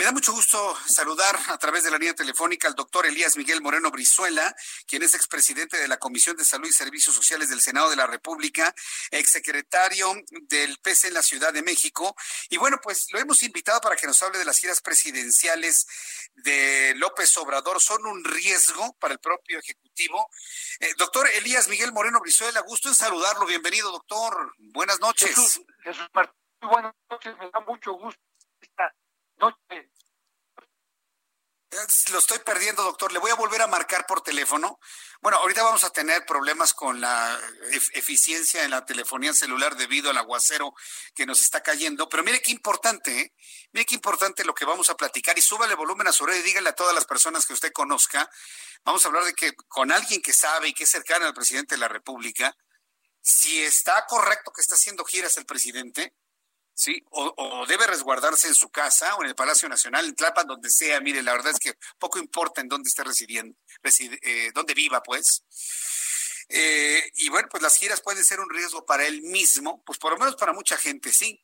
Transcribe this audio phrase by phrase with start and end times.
[0.00, 3.60] Me da mucho gusto saludar a través de la línea telefónica al doctor Elías Miguel
[3.60, 7.90] Moreno Brizuela, quien es expresidente de la Comisión de Salud y Servicios Sociales del Senado
[7.90, 8.74] de la República,
[9.10, 12.16] exsecretario del PC en la Ciudad de México.
[12.48, 15.86] Y bueno, pues lo hemos invitado para que nos hable de las giras presidenciales
[16.32, 17.78] de López Obrador.
[17.78, 20.30] ¿Son un riesgo para el propio Ejecutivo?
[20.78, 23.44] Eh, doctor Elías Miguel Moreno Brizuela, gusto en saludarlo.
[23.44, 24.54] Bienvenido, doctor.
[24.60, 25.28] Buenas noches.
[25.28, 27.36] Jesús, Jesús Martín, buenas noches.
[27.36, 28.22] Me da mucho gusto
[28.62, 28.94] esta
[29.36, 29.89] noche.
[32.10, 33.12] Lo estoy perdiendo, doctor.
[33.12, 34.80] Le voy a volver a marcar por teléfono.
[35.20, 37.38] Bueno, ahorita vamos a tener problemas con la
[37.70, 40.74] ef- eficiencia en la telefonía celular debido al aguacero
[41.14, 42.08] que nos está cayendo.
[42.08, 43.34] Pero mire qué importante, ¿eh?
[43.72, 45.38] Mire qué importante lo que vamos a platicar.
[45.38, 48.28] Y súbale volumen a su red y dígale a todas las personas que usted conozca.
[48.82, 51.76] Vamos a hablar de que con alguien que sabe y que es cercano al presidente
[51.76, 52.56] de la República,
[53.20, 56.16] si está correcto que está haciendo giras el presidente,
[56.74, 57.04] ¿sí?
[57.10, 61.00] O, debe resguardarse en su casa o en el Palacio Nacional, en Tlalpan, donde sea.
[61.00, 65.02] Mire, la verdad es que poco importa en dónde esté residiendo, reside, eh, dónde viva,
[65.02, 65.44] pues.
[66.48, 70.12] Eh, y bueno, pues las giras pueden ser un riesgo para él mismo, pues por
[70.12, 71.40] lo menos para mucha gente, sí.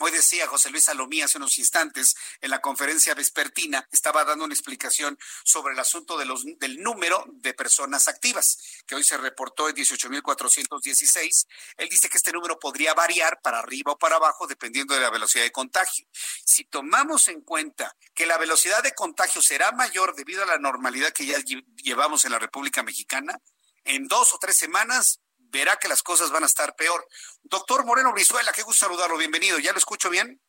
[0.00, 4.54] Hoy decía José Luis Salomía hace unos instantes en la conferencia vespertina, estaba dando una
[4.54, 9.68] explicación sobre el asunto de los, del número de personas activas, que hoy se reportó
[9.68, 11.46] en 18.416.
[11.76, 15.10] Él dice que este número podría variar para arriba o para abajo dependiendo de la
[15.10, 16.06] velocidad de contagio.
[16.44, 21.12] Si tomamos en cuenta que la velocidad de contagio será mayor debido a la normalidad
[21.12, 23.40] que ya lle- llevamos en la República Mexicana,
[23.84, 27.04] en dos o tres semanas verá que las cosas van a estar peor.
[27.42, 29.58] Doctor Moreno Brizuela, qué gusto saludarlo, bienvenido.
[29.58, 30.40] ¿Ya lo escucho bien?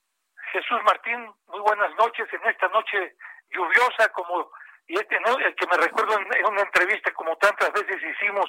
[0.52, 3.16] Jesús Martín, muy buenas noches en esta noche
[3.52, 4.50] lluviosa como
[4.88, 8.46] y este no el que me recuerdo en, en una entrevista como tantas veces hicimos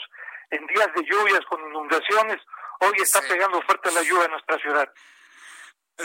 [0.50, 2.38] en días de lluvias con inundaciones
[2.80, 3.28] hoy está Sí.
[3.28, 4.88] pegando fuerte la lluvia en nuestra ciudad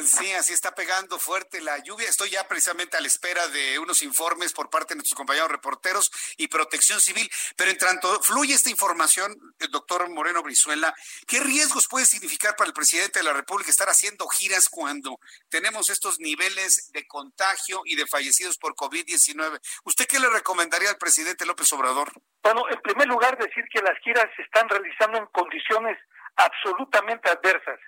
[0.04, 2.10] Sí, así está pegando fuerte la lluvia.
[2.10, 6.12] Estoy ya precisamente a la espera de unos informes por parte de nuestros compañeros reporteros
[6.38, 7.30] y protección civil.
[7.56, 9.38] Pero en tanto fluye esta información,
[9.70, 10.94] doctor Moreno Brizuela,
[11.28, 15.20] ¿qué riesgos puede significar para el presidente de la República estar haciendo giras cuando
[15.50, 19.60] tenemos estos niveles de contagio y de fallecidos por COVID-19?
[19.86, 22.12] ¿Usted qué le recomendaría al presidente López Obrador?
[22.44, 25.98] bueno en primer lugar decir que las giras se están realizando en condiciones
[26.36, 27.80] absolutamente adversas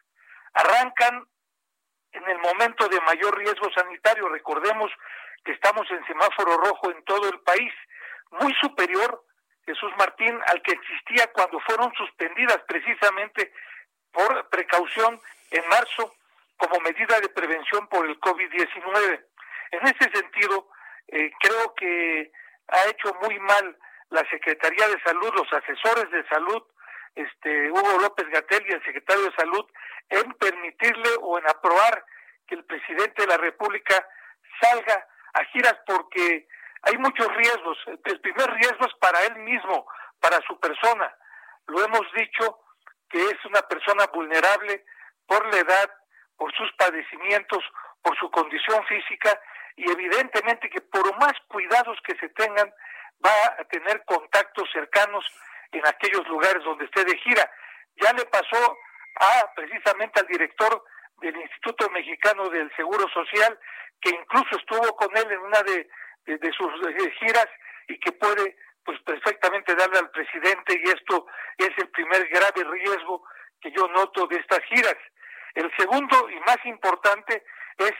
[0.53, 1.27] arrancan
[2.11, 4.29] en el momento de mayor riesgo sanitario.
[4.29, 4.91] Recordemos
[5.43, 7.73] que estamos en semáforo rojo en todo el país,
[8.31, 9.23] muy superior,
[9.65, 13.51] Jesús Martín, al que existía cuando fueron suspendidas precisamente
[14.11, 15.19] por precaución
[15.51, 16.13] en marzo
[16.57, 19.25] como medida de prevención por el COVID-19.
[19.71, 20.69] En ese sentido,
[21.09, 22.31] eh, creo que
[22.69, 23.77] ha hecho muy mal
[24.09, 26.63] la Secretaría de Salud, los asesores de salud,
[27.17, 29.65] este Hugo López Gatel y el secretario de Salud,
[30.09, 32.05] en permitirle o en aprobar
[32.47, 34.07] que el presidente de la República
[34.61, 36.47] salga a giras porque
[36.83, 37.77] hay muchos riesgos.
[38.05, 39.87] El primer riesgo es para él mismo,
[40.19, 41.13] para su persona.
[41.67, 42.59] Lo hemos dicho
[43.09, 44.85] que es una persona vulnerable
[45.25, 45.91] por la edad,
[46.37, 47.63] por sus padecimientos,
[48.01, 49.39] por su condición física
[49.75, 52.73] y evidentemente que por más cuidados que se tengan
[53.25, 55.25] va a tener contactos cercanos
[55.71, 57.49] en aquellos lugares donde esté de gira.
[57.95, 58.77] Ya le pasó
[59.19, 60.83] a precisamente al director
[61.21, 63.59] del Instituto Mexicano del Seguro Social,
[64.01, 65.89] que incluso estuvo con él en una de,
[66.25, 67.47] de, de sus de giras
[67.87, 68.55] y que puede
[68.87, 73.21] pues perfectamente darle al presidente y es el primer grave riesgo
[73.59, 74.95] que yo noto de estas giras.
[75.55, 77.43] El segundo y más importante
[77.77, 77.93] es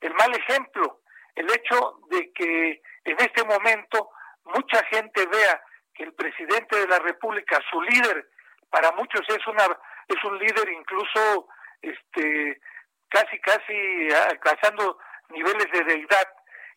[0.00, 1.00] el mal ejemplo,
[1.34, 4.10] el hecho de que en este momento
[4.44, 5.62] mucha gente vea
[5.94, 8.26] que el presidente de la República, su líder,
[8.70, 9.64] para muchos es una
[10.08, 11.48] es un líder incluso
[11.82, 12.60] este
[13.08, 16.28] casi casi alcanzando niveles de deidad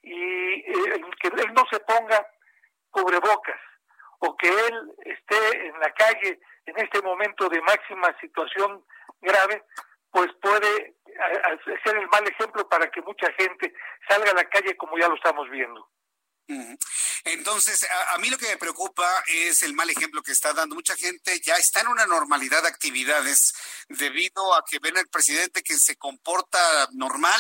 [0.02, 2.28] y eh, que él no se ponga
[2.90, 3.60] cubrebocas
[4.20, 8.86] o que él esté en la calle en este momento de máxima situación
[9.22, 9.64] grave,
[10.12, 10.96] pues puede
[11.84, 13.74] ser el mal ejemplo para que mucha gente
[14.08, 15.90] salga a la calle como ya lo estamos viendo.
[17.26, 20.76] Entonces, a, mí lo que me preocupa es el mal ejemplo que está dando.
[20.76, 23.54] Mucha gente ya está en una normalidad de actividades
[23.88, 26.60] debido a que ven al presidente que se comporta
[26.92, 27.40] normal,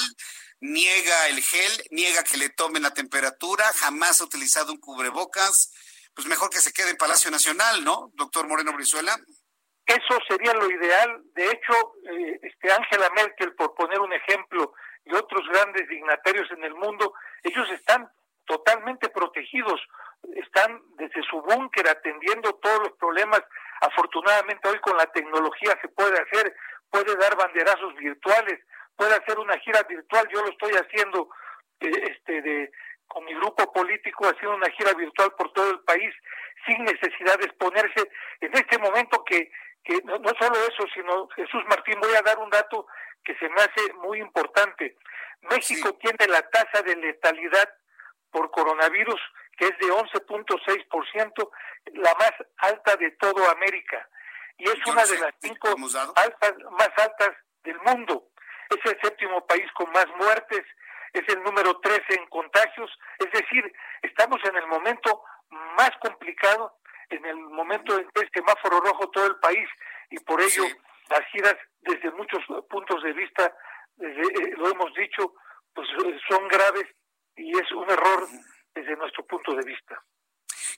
[0.61, 5.73] niega el gel, niega que le tomen la temperatura, jamás ha utilizado un cubrebocas.
[6.13, 9.17] Pues mejor que se quede en Palacio Nacional, ¿no, doctor Moreno Brizuela?
[9.85, 11.23] Eso sería lo ideal.
[11.33, 14.73] De hecho, eh, este Angela Merkel, por poner un ejemplo,
[15.05, 17.13] y otros grandes dignatarios en el mundo,
[17.43, 18.09] ellos están
[18.45, 19.81] totalmente protegidos,
[20.35, 21.23] están desde
[21.89, 23.41] atendiendo todos los problemas.
[23.81, 26.55] Afortunadamente hoy con la tecnología se puede hacer,
[26.89, 28.59] puede dar banderazos virtuales,
[28.95, 30.27] puede hacer una gira virtual.
[30.31, 31.29] Yo lo estoy haciendo
[31.79, 32.71] eh, este de
[33.07, 36.13] con mi grupo político haciendo una gira virtual por todo el país
[36.65, 38.09] sin necesidad de exponerse
[38.39, 39.51] en este momento que
[39.83, 42.87] que no, no solo eso, sino Jesús Martín, voy a dar un dato
[43.23, 44.97] que se me hace muy importante.
[45.41, 47.69] México tiene la tasa de letalidad
[48.31, 49.19] por coronavirus
[49.57, 51.49] que es de 11.6%,
[51.93, 54.07] la más alta de toda América.
[54.57, 55.69] Y es una de las cinco
[56.15, 57.31] altas, más altas
[57.63, 58.29] del mundo.
[58.69, 60.63] Es el séptimo país con más muertes,
[61.13, 62.89] es el número 13 en contagios.
[63.19, 63.71] Es decir,
[64.01, 65.23] estamos en el momento
[65.77, 66.77] más complicado,
[67.09, 69.67] en el momento en que es semáforo rojo todo el país
[70.09, 70.63] y por ello
[71.09, 73.53] las giras desde muchos puntos de vista,
[73.99, 75.35] eh, lo hemos dicho,
[75.73, 76.85] pues eh, son graves
[77.35, 78.27] y es un error
[78.73, 80.03] desde nuestro punto de vista.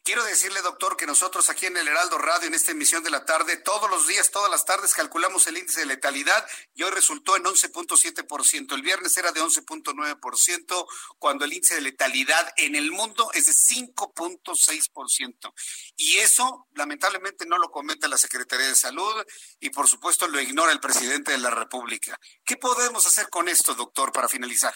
[0.06, 3.26] Quiero decirle, doctor, que nosotros aquí en el Heraldo Radio, en esta emisión de la
[3.26, 7.36] tarde, todos los días, todas las tardes, calculamos el índice de letalidad y hoy resultó
[7.36, 8.76] en 11.7%.
[8.76, 10.88] El viernes era de 11.9%,
[11.18, 15.54] cuando el índice de letalidad en el mundo es de 5.6%.
[15.98, 19.26] Y eso, lamentablemente, no lo comenta la Secretaría de Salud
[19.60, 22.20] y, por supuesto, lo ignora el presidente de la República.
[22.46, 24.76] ¿Qué podemos hacer con esto, doctor, para finalizar?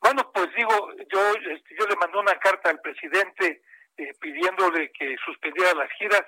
[0.00, 3.62] Bueno, pues digo, yo, este, yo le mandé una carta al presidente
[3.96, 6.24] eh, pidiéndole que suspendiera las giras.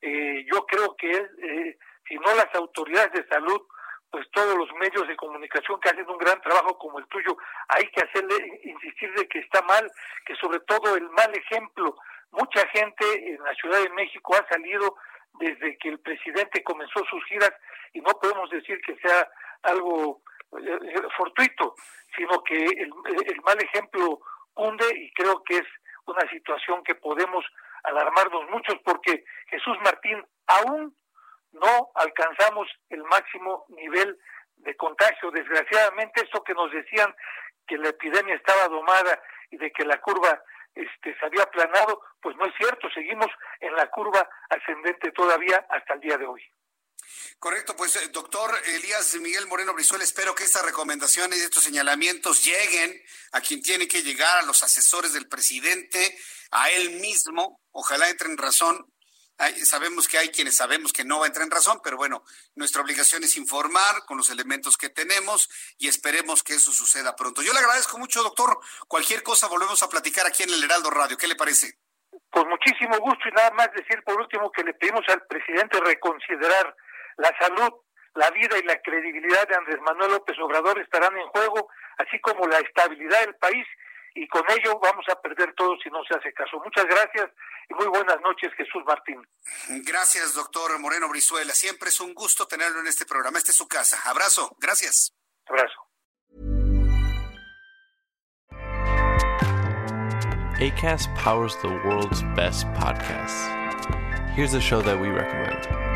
[0.00, 3.60] Eh, yo creo que eh, si no las autoridades de salud,
[4.10, 7.36] pues todos los medios de comunicación que hacen un gran trabajo como el tuyo,
[7.68, 9.90] hay que hacerle insistir de que está mal,
[10.24, 11.96] que sobre todo el mal ejemplo.
[12.30, 14.96] Mucha gente en la Ciudad de México ha salido
[15.40, 17.52] desde que el presidente comenzó sus giras
[17.92, 19.28] y no podemos decir que sea
[19.62, 20.22] algo
[21.16, 21.74] fortuito,
[22.16, 22.92] sino que el,
[23.44, 24.20] mal ejemplo
[24.54, 25.66] hunde y creo que es
[26.06, 27.44] una situación que podemos
[27.84, 30.96] alarmarnos muchos porque Jesús Martín aún
[31.52, 34.18] no alcanzamos el máximo nivel
[34.56, 35.30] de contagio.
[35.30, 37.14] Desgraciadamente, eso que nos decían
[37.66, 39.20] que la epidemia estaba domada
[39.50, 40.40] y de que la curva
[40.74, 43.28] este, se había aplanado, pues no es cierto, seguimos
[43.60, 46.42] en la curva ascendente todavía hasta el día de hoy.
[47.38, 52.44] Correcto, pues eh, doctor Elías Miguel Moreno Brizuela, espero que estas recomendaciones y estos señalamientos
[52.44, 56.18] lleguen a quien tiene que llegar, a los asesores del presidente,
[56.50, 58.86] a él mismo, ojalá entre en razón.
[59.64, 62.24] sabemos que hay quienes sabemos que no va a entrar en razón, pero bueno,
[62.54, 67.42] nuestra obligación es informar con los elementos que tenemos y esperemos que eso suceda pronto.
[67.42, 68.58] Yo le agradezco mucho, doctor.
[68.88, 71.18] Cualquier cosa volvemos a platicar aquí en el Heraldo Radio.
[71.18, 71.78] ¿Qué le parece?
[72.30, 76.74] Con muchísimo gusto y nada más decir por último que le pedimos al presidente reconsiderar
[77.16, 77.72] la salud,
[78.14, 81.68] la vida y la credibilidad de Andrés Manuel López Obrador estarán en juego,
[81.98, 83.66] así como la estabilidad del país,
[84.14, 86.58] y con ello vamos a perder todo si no se hace caso.
[86.64, 87.30] Muchas gracias
[87.68, 89.20] y muy buenas noches, Jesús Martín.
[89.84, 91.52] Gracias, doctor Moreno Brizuela.
[91.52, 93.38] Siempre es un gusto tenerlo en este programa.
[93.38, 93.98] Esta es su casa.
[94.08, 94.56] Abrazo.
[94.58, 95.12] Gracias.
[95.46, 95.86] Abrazo.
[100.58, 103.46] ACAST powers the world's best podcasts.
[104.34, 105.95] Here's a show that we recommend.